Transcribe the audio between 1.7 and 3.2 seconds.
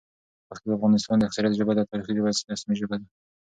ده، تاریخي ژبه ده، رسمي ژبه ده